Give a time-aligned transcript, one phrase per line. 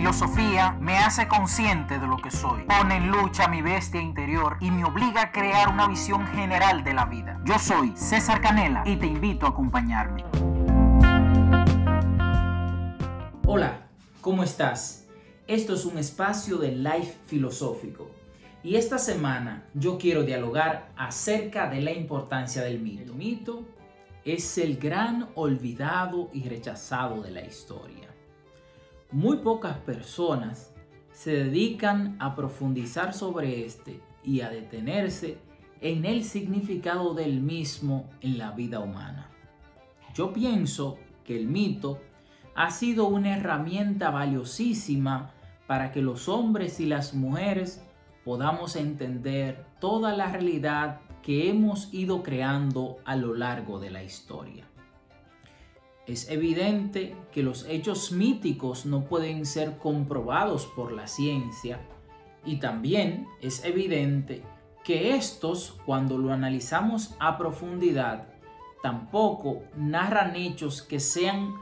[0.00, 4.70] filosofía me hace consciente de lo que soy, pone en lucha mi bestia interior y
[4.70, 7.38] me obliga a crear una visión general de la vida.
[7.44, 10.24] Yo soy César Canela y te invito a acompañarme.
[13.44, 13.88] Hola,
[14.22, 15.04] ¿cómo estás?
[15.46, 18.10] Esto es un espacio de life filosófico
[18.62, 23.02] y esta semana yo quiero dialogar acerca de la importancia del mito.
[23.02, 23.68] El mito
[24.24, 28.09] es el gran olvidado y rechazado de la historia.
[29.12, 30.72] Muy pocas personas
[31.12, 35.38] se dedican a profundizar sobre este y a detenerse
[35.80, 39.28] en el significado del mismo en la vida humana.
[40.14, 41.98] Yo pienso que el mito
[42.54, 45.32] ha sido una herramienta valiosísima
[45.66, 47.84] para que los hombres y las mujeres
[48.24, 54.69] podamos entender toda la realidad que hemos ido creando a lo largo de la historia.
[56.10, 61.78] Es evidente que los hechos míticos no pueden ser comprobados por la ciencia
[62.44, 64.42] y también es evidente
[64.82, 68.26] que estos, cuando lo analizamos a profundidad,
[68.82, 71.54] tampoco narran hechos que sean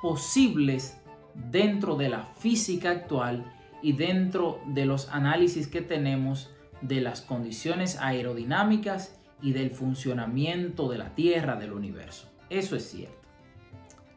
[0.00, 1.00] posibles
[1.34, 3.52] dentro de la física actual
[3.82, 10.98] y dentro de los análisis que tenemos de las condiciones aerodinámicas y del funcionamiento de
[10.98, 12.30] la Tierra, del universo.
[12.48, 13.25] Eso es cierto.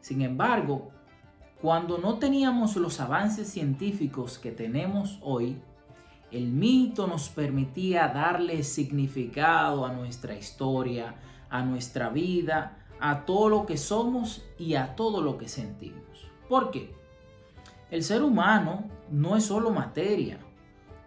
[0.00, 0.90] Sin embargo,
[1.60, 5.60] cuando no teníamos los avances científicos que tenemos hoy,
[6.30, 11.16] el mito nos permitía darle significado a nuestra historia,
[11.50, 16.30] a nuestra vida, a todo lo que somos y a todo lo que sentimos.
[16.48, 16.94] ¿Por qué?
[17.90, 20.38] El ser humano no es solo materia.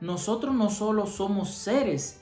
[0.01, 2.21] Nosotros no solo somos seres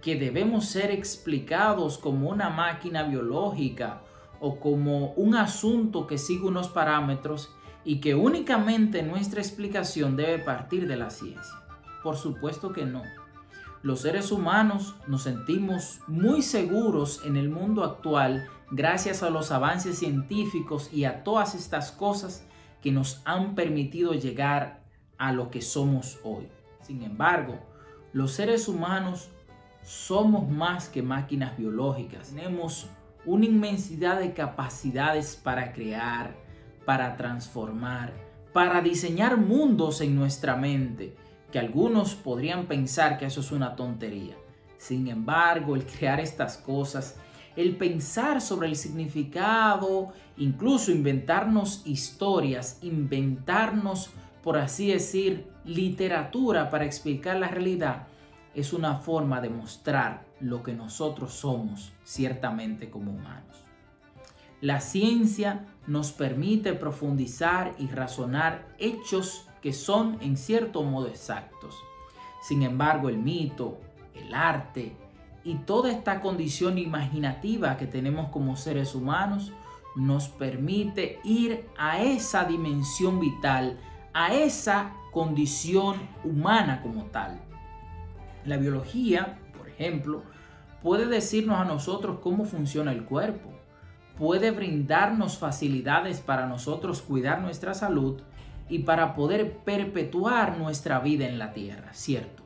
[0.00, 4.02] que debemos ser explicados como una máquina biológica
[4.40, 10.88] o como un asunto que sigue unos parámetros y que únicamente nuestra explicación debe partir
[10.88, 11.54] de la ciencia.
[12.02, 13.02] Por supuesto que no.
[13.82, 19.98] Los seres humanos nos sentimos muy seguros en el mundo actual gracias a los avances
[19.98, 22.44] científicos y a todas estas cosas
[22.82, 24.82] que nos han permitido llegar
[25.18, 26.48] a lo que somos hoy.
[26.82, 27.58] Sin embargo,
[28.12, 29.30] los seres humanos
[29.82, 32.28] somos más que máquinas biológicas.
[32.28, 32.88] Tenemos
[33.26, 36.34] una inmensidad de capacidades para crear,
[36.84, 38.12] para transformar,
[38.52, 41.14] para diseñar mundos en nuestra mente,
[41.52, 44.36] que algunos podrían pensar que eso es una tontería.
[44.78, 47.16] Sin embargo, el crear estas cosas,
[47.56, 54.10] el pensar sobre el significado, incluso inventarnos historias, inventarnos,
[54.42, 58.06] por así decir, literatura para explicar la realidad,
[58.54, 63.64] es una forma de mostrar lo que nosotros somos ciertamente como humanos.
[64.60, 71.74] La ciencia nos permite profundizar y razonar hechos que son en cierto modo exactos.
[72.42, 73.78] Sin embargo, el mito,
[74.14, 74.96] el arte
[75.44, 79.52] y toda esta condición imaginativa que tenemos como seres humanos
[79.96, 83.78] nos permite ir a esa dimensión vital,
[84.12, 87.40] a esa condición humana como tal.
[88.44, 89.38] La biología,
[89.80, 90.22] ejemplo,
[90.82, 93.50] puede decirnos a nosotros cómo funciona el cuerpo,
[94.16, 98.20] puede brindarnos facilidades para nosotros cuidar nuestra salud
[98.68, 102.42] y para poder perpetuar nuestra vida en la tierra, ¿cierto?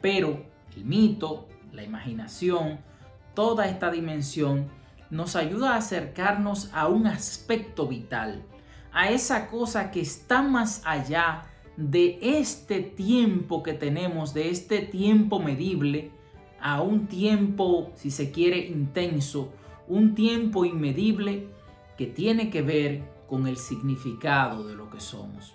[0.00, 0.44] Pero
[0.76, 2.78] el mito, la imaginación,
[3.34, 4.68] toda esta dimensión
[5.10, 8.42] nos ayuda a acercarnos a un aspecto vital,
[8.92, 11.44] a esa cosa que está más allá
[11.78, 16.10] de este tiempo que tenemos, de este tiempo medible,
[16.60, 19.52] a un tiempo, si se quiere, intenso,
[19.86, 21.46] un tiempo inmedible
[21.96, 25.54] que tiene que ver con el significado de lo que somos.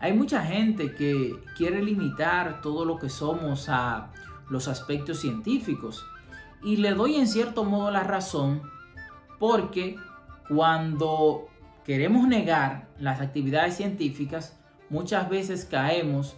[0.00, 4.10] Hay mucha gente que quiere limitar todo lo que somos a
[4.50, 6.04] los aspectos científicos
[6.64, 8.60] y le doy en cierto modo la razón
[9.38, 9.96] porque
[10.48, 11.46] cuando
[11.84, 14.58] queremos negar las actividades científicas,
[14.90, 16.34] muchas veces caemos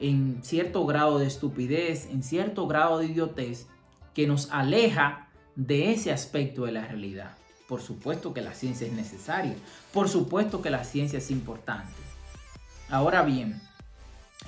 [0.00, 3.66] en cierto grado de estupidez, en cierto grado de idiotez,
[4.14, 7.36] que nos aleja de ese aspecto de la realidad.
[7.68, 9.54] Por supuesto que la ciencia es necesaria,
[9.92, 11.92] por supuesto que la ciencia es importante.
[12.90, 13.60] Ahora bien,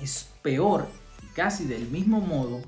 [0.01, 0.87] es peor
[1.23, 2.61] y casi del mismo modo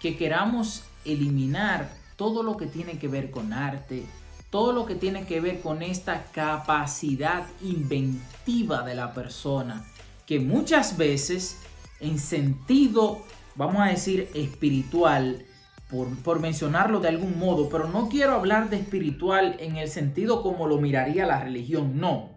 [0.00, 4.06] que queramos eliminar todo lo que tiene que ver con arte,
[4.50, 9.84] todo lo que tiene que ver con esta capacidad inventiva de la persona,
[10.26, 11.60] que muchas veces
[12.00, 13.24] en sentido,
[13.54, 15.44] vamos a decir, espiritual,
[15.88, 20.42] por, por, mencionarlo de algún modo, pero no quiero hablar de espiritual en el sentido
[20.42, 22.30] como lo miraría la religión, no.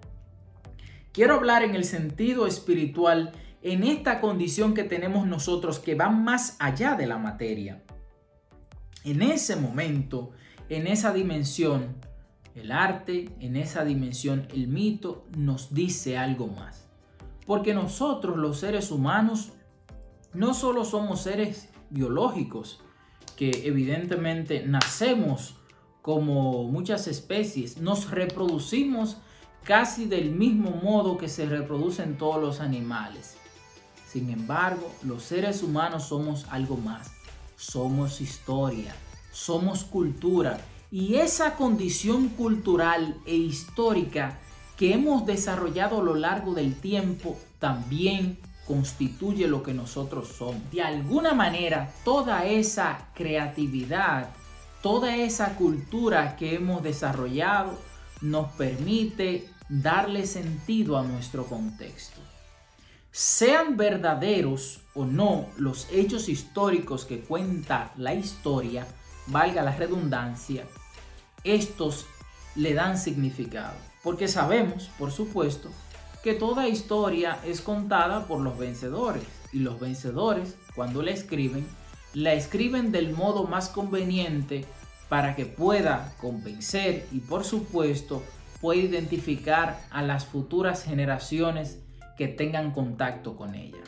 [1.12, 3.32] Quiero hablar en el sentido espiritual,
[3.64, 7.82] en esta condición que tenemos nosotros que va más allá de la materia.
[9.04, 10.32] En ese momento,
[10.70, 11.96] en esa dimensión,
[12.54, 16.87] el arte, en esa dimensión, el mito nos dice algo más.
[17.48, 19.54] Porque nosotros los seres humanos
[20.34, 22.82] no solo somos seres biológicos,
[23.36, 25.56] que evidentemente nacemos
[26.04, 29.18] como muchas especies, nos reproducimos
[29.64, 33.36] casi del mismo modo que se reproducen todos los animales.
[34.08, 37.12] Sin embargo, los seres humanos somos algo más.
[37.58, 38.96] Somos historia,
[39.32, 40.60] somos cultura
[40.90, 44.40] y esa condición cultural e histórica
[44.78, 48.38] que hemos desarrollado a lo largo del tiempo también
[48.68, 50.62] constituye lo que nosotros somos.
[50.72, 54.30] De alguna manera, toda esa creatividad,
[54.82, 57.78] toda esa cultura que hemos desarrollado
[58.22, 62.22] nos permite darle sentido a nuestro contexto.
[63.12, 68.86] Sean verdaderos o no los hechos históricos que cuenta la historia,
[69.28, 70.66] valga la redundancia,
[71.44, 72.06] estos
[72.56, 73.87] le dan significado.
[74.08, 75.70] Porque sabemos, por supuesto,
[76.24, 79.26] que toda historia es contada por los vencedores.
[79.52, 81.68] Y los vencedores, cuando la escriben,
[82.14, 84.64] la escriben del modo más conveniente
[85.10, 88.24] para que pueda convencer y por supuesto
[88.62, 91.80] pueda identificar a las futuras generaciones
[92.18, 93.84] que tengan contacto con ella.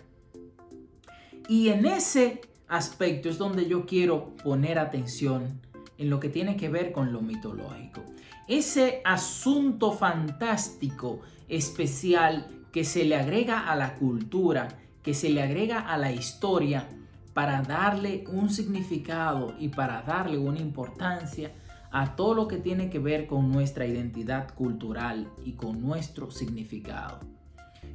[1.48, 5.62] Y en ese aspecto es donde yo quiero poner atención
[5.98, 8.04] en lo que tiene que ver con lo mitológico
[8.50, 14.68] ese asunto fantástico, especial, que se le agrega a la cultura,
[15.04, 16.90] que se le agrega a la historia
[17.34, 21.51] para darle un significado y para darle una importancia
[21.92, 27.19] a todo lo que tiene que ver con nuestra identidad cultural y con nuestro significado.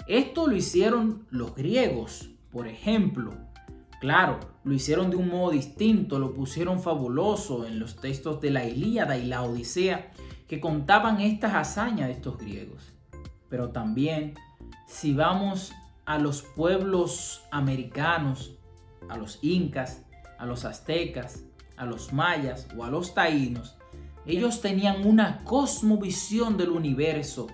[0.07, 3.33] Esto lo hicieron los griegos, por ejemplo.
[4.01, 8.65] Claro, lo hicieron de un modo distinto, lo pusieron fabuloso en los textos de la
[8.65, 10.11] Ilíada y la Odisea,
[10.49, 12.93] que contaban estas hazañas de estos griegos.
[13.49, 14.35] Pero también,
[14.87, 15.73] si vamos
[16.05, 18.55] a los pueblos americanos,
[19.09, 20.03] a los incas,
[20.39, 21.45] a los aztecas,
[21.77, 23.77] a los mayas o a los taínos,
[24.27, 27.49] ellos tenían una cosmovisión del universo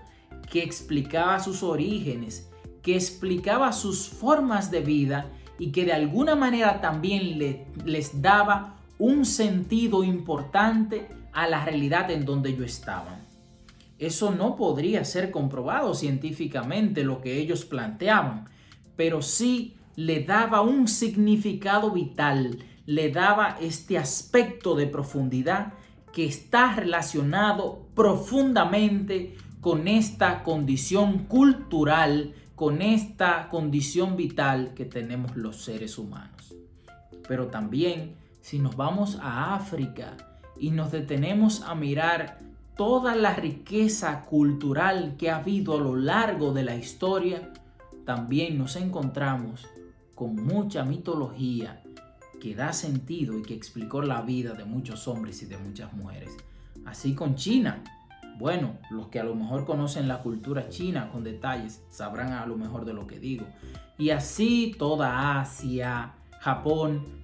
[0.51, 2.51] que explicaba sus orígenes,
[2.83, 7.39] que explicaba sus formas de vida y que de alguna manera también
[7.85, 13.21] les daba un sentido importante a la realidad en donde yo estaba.
[13.99, 18.49] Eso no podría ser comprobado científicamente lo que ellos planteaban,
[18.97, 25.75] pero sí le daba un significado vital, le daba este aspecto de profundidad
[26.13, 35.63] que está relacionado profundamente con esta condición cultural, con esta condición vital que tenemos los
[35.63, 36.55] seres humanos.
[37.29, 40.17] Pero también si nos vamos a África,
[40.61, 42.39] y nos detenemos a mirar
[42.77, 47.53] toda la riqueza cultural que ha habido a lo largo de la historia,
[48.05, 49.67] también nos encontramos
[50.15, 51.83] con mucha mitología
[52.41, 56.37] que da sentido y que explicó la vida de muchos hombres y de muchas mujeres.
[56.85, 57.83] Así con China.
[58.39, 62.57] Bueno, los que a lo mejor conocen la cultura china con detalles sabrán a lo
[62.57, 63.45] mejor de lo que digo.
[63.99, 67.20] Y así toda Asia, Japón,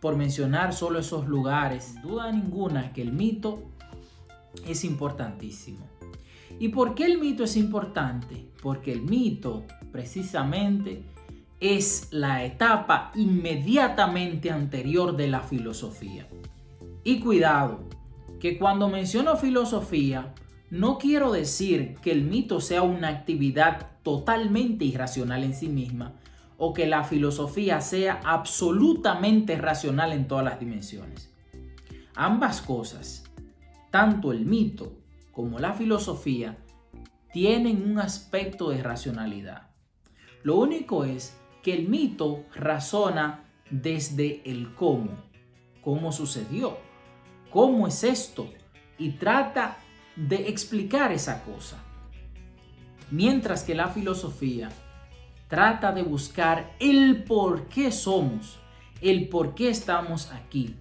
[0.00, 3.62] por mencionar solo esos lugares, duda ninguna que el mito
[4.66, 5.86] es importantísimo.
[6.58, 8.46] ¿Y por qué el mito es importante?
[8.62, 11.02] Porque el mito precisamente
[11.60, 16.26] es la etapa inmediatamente anterior de la filosofía.
[17.04, 17.80] Y cuidado,
[18.40, 20.34] que cuando menciono filosofía,
[20.70, 26.14] no quiero decir que el mito sea una actividad totalmente irracional en sí misma,
[26.58, 31.32] o que la filosofía sea absolutamente racional en todas las dimensiones.
[32.14, 33.24] Ambas cosas,
[33.90, 34.98] tanto el mito
[35.30, 36.58] como la filosofía,
[37.32, 39.68] tienen un aspecto de racionalidad.
[40.42, 45.10] Lo único es que el mito razona desde el cómo,
[45.80, 46.78] cómo sucedió,
[47.50, 48.50] cómo es esto,
[48.98, 49.78] y trata
[50.16, 51.78] de explicar esa cosa.
[53.12, 54.70] Mientras que la filosofía
[55.48, 58.58] trata de buscar el por qué somos,
[59.00, 60.76] el por qué estamos aquí,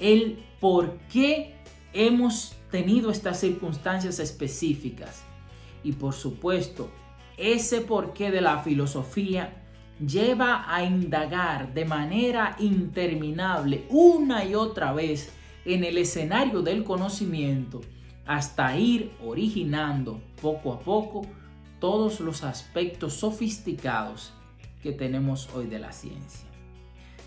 [0.00, 1.54] el por qué
[1.92, 5.22] hemos tenido estas circunstancias específicas.
[5.84, 6.90] Y por supuesto,
[7.36, 9.62] ese porqué de la filosofía
[10.04, 15.32] lleva a indagar de manera interminable una y otra vez
[15.64, 17.80] en el escenario del conocimiento
[18.26, 21.22] hasta ir originando poco a poco
[21.82, 24.32] todos los aspectos sofisticados
[24.84, 26.48] que tenemos hoy de la ciencia.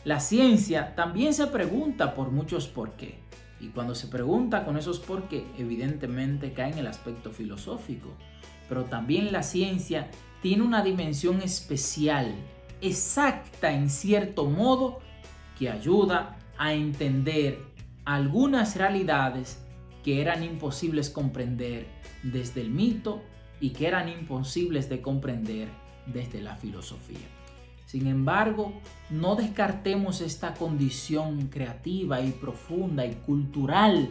[0.06, 3.20] La ciencia también se pregunta por muchos por qué.
[3.60, 8.14] Y cuando se pregunta con esos por qué, evidentemente cae en el aspecto filosófico.
[8.70, 10.10] Pero también la ciencia
[10.42, 12.34] tiene una dimensión especial,
[12.80, 15.00] exacta en cierto modo,
[15.60, 17.60] que ayuda a entender
[18.06, 19.62] algunas realidades
[20.02, 21.88] que eran imposibles comprender
[22.24, 23.22] desde el mito
[23.60, 25.70] y que eran imposibles de comprender
[26.06, 27.28] desde la filosofía.
[27.86, 28.74] Sin embargo,
[29.10, 34.10] no descartemos esta condición creativa y profunda y cultural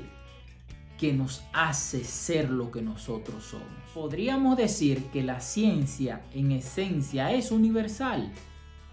[0.99, 3.67] que nos hace ser lo que nosotros somos.
[3.93, 8.33] Podríamos decir que la ciencia en esencia es universal,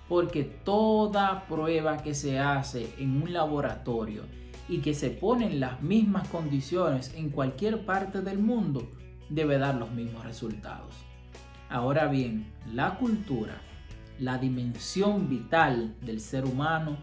[0.10, 4.24] porque toda prueba que se hace en un laboratorio
[4.67, 8.89] y que se pone en las mismas condiciones en cualquier parte del mundo
[9.31, 10.93] debe dar los mismos resultados.
[11.69, 13.59] Ahora bien, la cultura
[14.21, 16.95] la dimensión vital del ser humano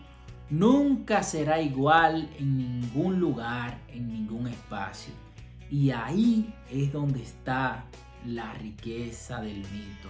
[0.50, 5.12] nunca será igual en ningún lugar, en ningún espacio.
[5.68, 7.86] Y ahí es donde está
[8.24, 10.08] la riqueza del mito.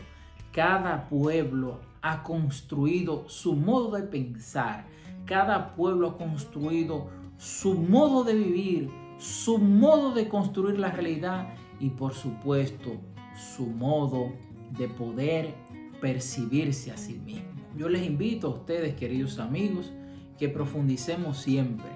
[0.52, 4.84] Cada pueblo ha construido su modo de pensar,
[5.24, 7.08] cada pueblo ha construido
[7.38, 11.48] su modo de vivir, su modo de construir la realidad
[11.80, 12.96] y por supuesto
[13.36, 14.32] su modo
[14.76, 15.54] de poder
[16.00, 17.48] percibirse a sí mismo.
[17.76, 19.92] Yo les invito a ustedes, queridos amigos,
[20.38, 21.86] que profundicemos siempre,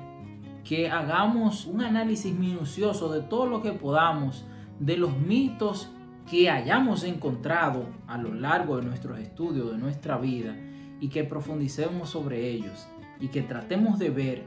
[0.65, 4.45] que hagamos un análisis minucioso de todo lo que podamos,
[4.79, 5.91] de los mitos
[6.31, 10.57] que hayamos encontrado a lo largo de nuestros estudios, de nuestra vida,
[11.01, 12.87] y que profundicemos sobre ellos
[13.19, 14.45] y que tratemos de ver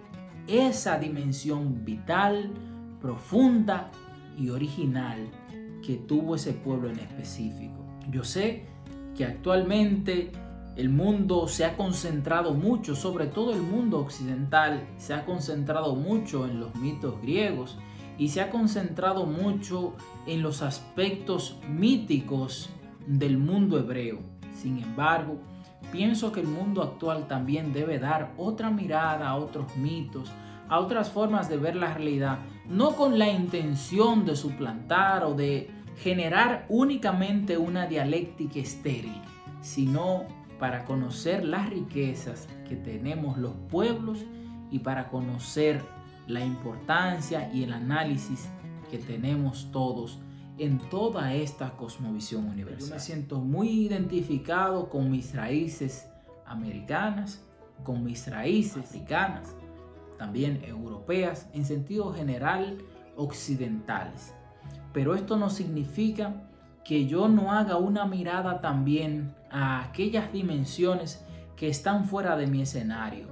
[0.47, 2.51] esa dimensión vital,
[3.01, 3.91] profunda
[4.37, 5.29] y original
[5.85, 7.85] que tuvo ese pueblo en específico.
[8.09, 8.65] Yo sé
[9.15, 10.31] que actualmente
[10.75, 16.45] el mundo se ha concentrado mucho, sobre todo el mundo occidental, se ha concentrado mucho
[16.45, 17.77] en los mitos griegos
[18.17, 19.93] y se ha concentrado mucho
[20.25, 22.69] en los aspectos míticos
[23.07, 24.19] del mundo hebreo.
[24.53, 25.37] Sin embargo,
[25.91, 30.31] pienso que el mundo actual también debe dar otra mirada a otros mitos,
[30.69, 35.69] a otras formas de ver la realidad, no con la intención de suplantar o de
[35.97, 39.21] generar únicamente una dialéctica estéril,
[39.61, 40.23] sino
[40.59, 44.25] para conocer las riquezas que tenemos los pueblos
[44.71, 45.81] y para conocer
[46.27, 48.49] la importancia y el análisis
[48.89, 50.19] que tenemos todos
[50.57, 52.89] en toda esta cosmovisión universal.
[52.89, 56.07] Yo me siento muy identificado con mis raíces
[56.45, 57.43] americanas,
[57.83, 59.55] con mis raíces africanas,
[60.17, 62.77] también europeas, en sentido general
[63.15, 64.33] occidentales.
[64.93, 66.43] Pero esto no significa
[66.83, 72.61] que yo no haga una mirada también a aquellas dimensiones que están fuera de mi
[72.61, 73.27] escenario.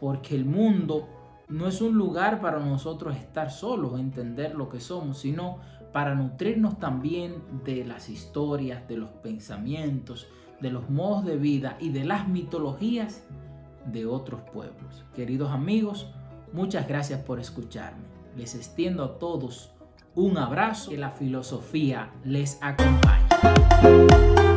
[0.00, 1.08] Porque el mundo
[1.48, 5.58] no es un lugar para nosotros estar solos, entender lo que somos, sino
[5.92, 10.26] para nutrirnos también de las historias, de los pensamientos,
[10.60, 13.22] de los modos de vida y de las mitologías
[13.86, 15.04] de otros pueblos.
[15.14, 16.10] Queridos amigos,
[16.54, 18.04] muchas gracias por escucharme.
[18.36, 19.70] Les extiendo a todos
[20.14, 24.53] un abrazo, que la filosofía les acompañe.